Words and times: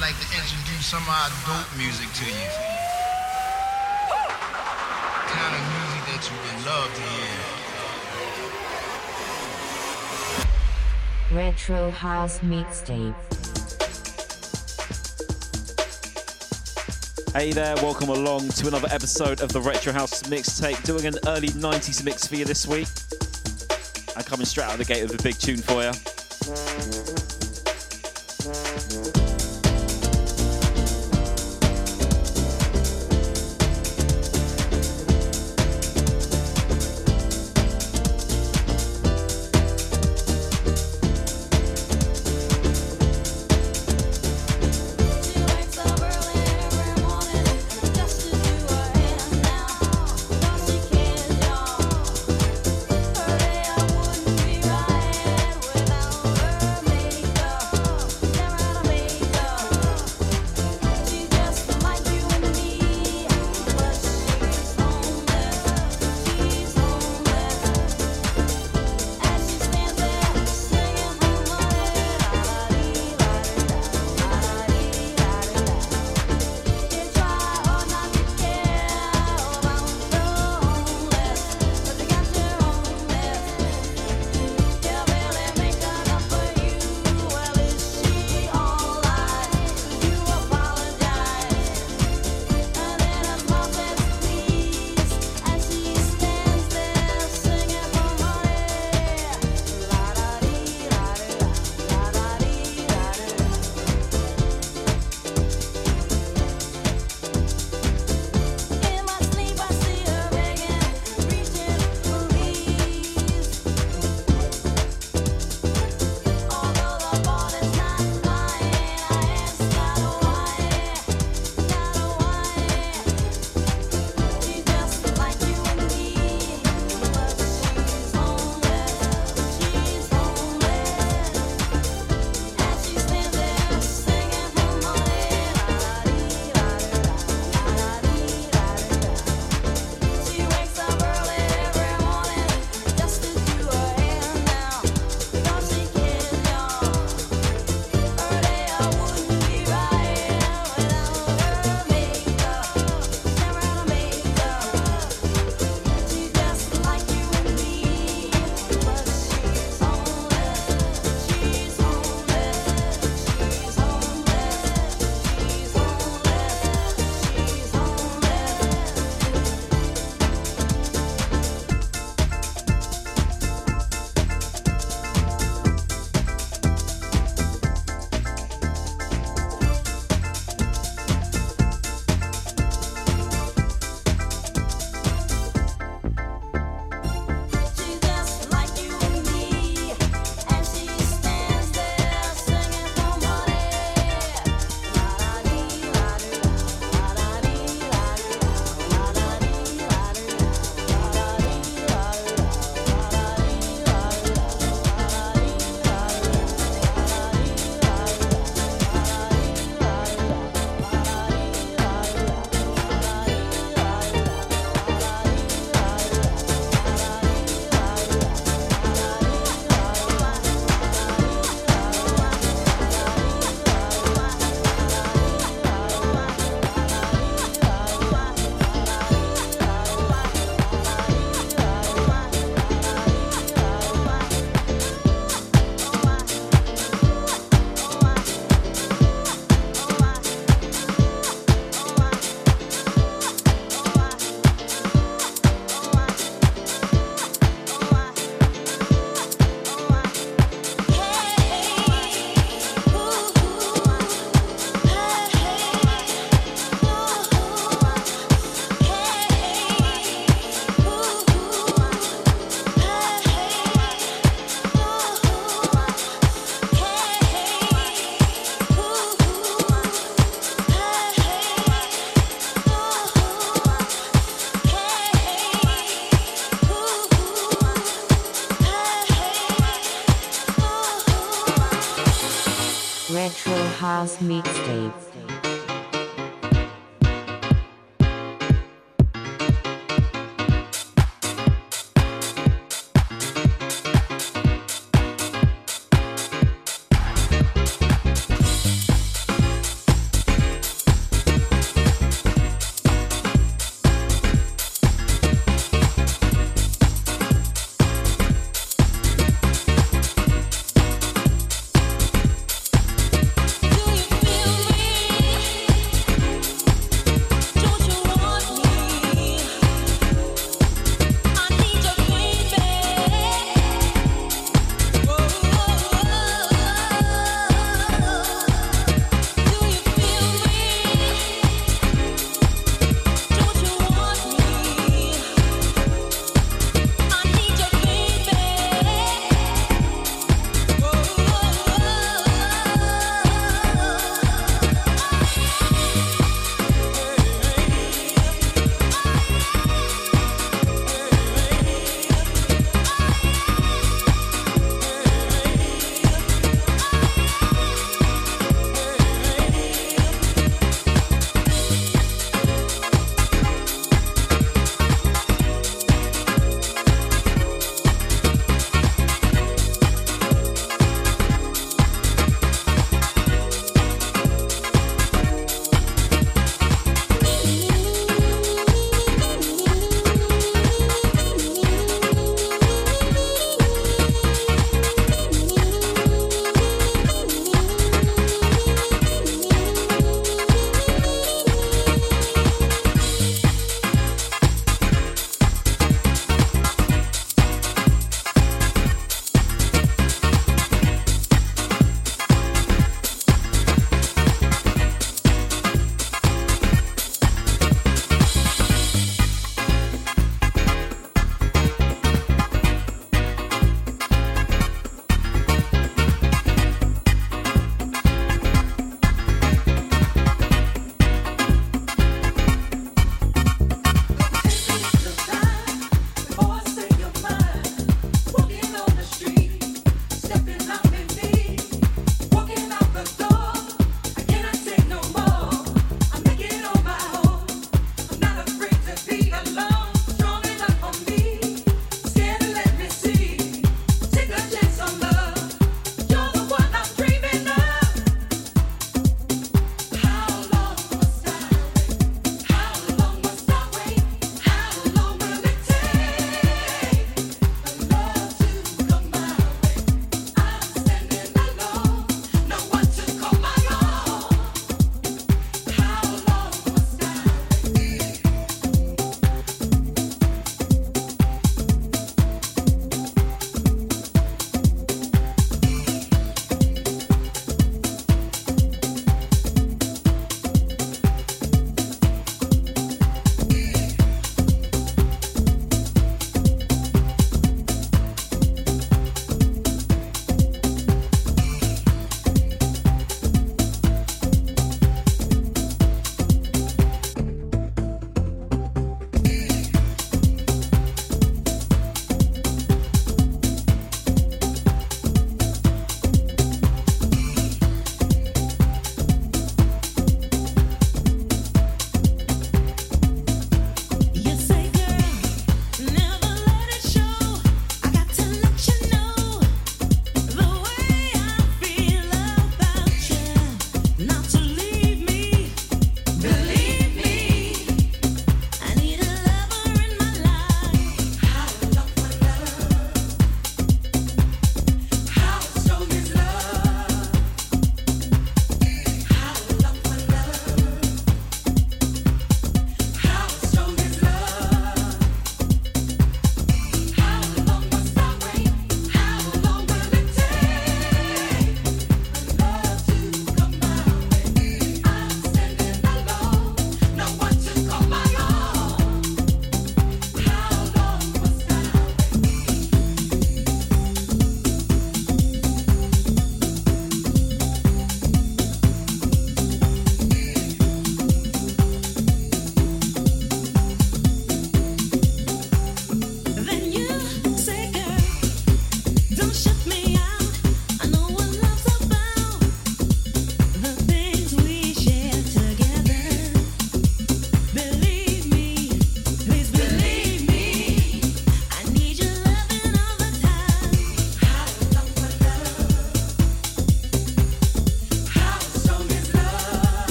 like 0.00 0.16
to 0.16 0.24
introduce 0.34 0.86
some 0.86 1.02
of 1.02 1.08
our 1.10 1.28
dope 1.46 1.76
music 1.76 2.10
to 2.14 2.24
you. 2.24 2.48
Kind 5.28 5.54
of 5.54 5.60
music 5.76 6.02
that 6.08 6.24
you 6.24 6.32
would 6.40 6.64
love 6.64 6.88
to 6.94 7.02
hear. 7.02 7.36
Retro 11.36 11.90
House 11.90 12.38
Mixtape. 12.38 13.14
Hey 17.34 17.52
there, 17.52 17.76
welcome 17.76 18.08
along 18.08 18.48
to 18.48 18.68
another 18.68 18.88
episode 18.90 19.42
of 19.42 19.52
the 19.52 19.60
Retro 19.60 19.92
House 19.92 20.22
Mixtape. 20.22 20.82
Doing 20.84 21.04
an 21.04 21.16
early 21.26 21.48
90s 21.48 22.02
mix 22.02 22.26
for 22.26 22.36
you 22.36 22.46
this 22.46 22.66
week. 22.66 22.88
I'm 24.16 24.24
coming 24.24 24.46
straight 24.46 24.64
out 24.64 24.72
of 24.72 24.78
the 24.78 24.86
gate 24.86 25.02
with 25.02 25.20
a 25.20 25.22
big 25.22 25.36
tune 25.36 25.58
for 25.58 25.82
you. 25.82 25.92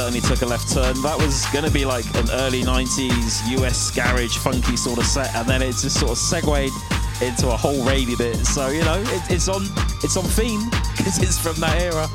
Certainly 0.00 0.20
took 0.22 0.40
a 0.40 0.46
left 0.46 0.72
turn. 0.72 0.94
That 1.02 1.18
was 1.18 1.44
going 1.52 1.66
to 1.66 1.70
be 1.70 1.84
like 1.84 2.06
an 2.16 2.30
early 2.30 2.62
90s 2.62 3.46
US 3.58 3.90
garage 3.90 4.38
funky 4.38 4.74
sort 4.74 4.98
of 4.98 5.04
set, 5.04 5.34
and 5.36 5.46
then 5.46 5.60
it 5.60 5.72
just 5.72 6.00
sort 6.00 6.12
of 6.12 6.16
segued 6.16 6.72
into 7.20 7.50
a 7.50 7.56
whole 7.56 7.84
raidy 7.84 8.16
bit. 8.16 8.36
So, 8.46 8.68
you 8.68 8.82
know, 8.82 8.98
it, 8.98 9.22
it's 9.30 9.46
on 9.46 9.62
it's 10.02 10.16
on 10.16 10.24
theme 10.24 10.70
because 10.96 11.22
it's 11.22 11.38
from 11.38 11.56
that 11.56 11.82
era. 11.82 12.08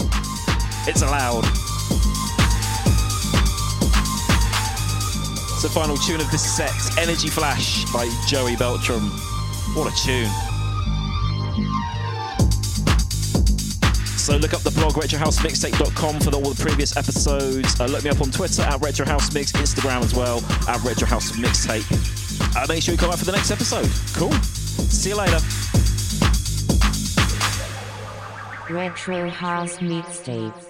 It's 0.90 1.04
allowed. 1.04 1.46
So, 5.62 5.70
final 5.70 5.96
tune 5.96 6.20
of 6.20 6.32
this 6.32 6.42
set 6.42 6.74
Energy 6.98 7.30
Flash 7.30 7.86
by 7.94 8.10
Joey 8.26 8.56
Beltram. 8.56 9.12
What 9.76 9.94
a 9.94 9.96
tune. 10.04 10.45
Blog 14.90 15.04
retrohousemixtape.com 15.04 16.20
for 16.20 16.36
all 16.36 16.54
the 16.54 16.62
previous 16.62 16.96
episodes. 16.96 17.80
Uh, 17.80 17.86
look 17.86 18.04
me 18.04 18.10
up 18.12 18.22
on 18.22 18.30
Twitter 18.30 18.62
at 18.62 18.80
retrohousemix, 18.82 19.52
Instagram 19.54 20.04
as 20.04 20.14
well 20.14 20.38
at 20.70 20.80
retrohousemixtape. 20.82 22.56
Uh, 22.56 22.66
make 22.70 22.84
sure 22.84 22.92
you 22.92 22.98
come 22.98 23.10
out 23.10 23.18
for 23.18 23.26
the 23.26 23.32
next 23.32 23.50
episode. 23.50 23.90
Cool. 24.14 24.32
See 24.92 25.10
you 25.10 25.18
later. 25.18 25.40
Retro 28.70 29.30
House 29.30 29.78
Mixtape. 29.78 30.65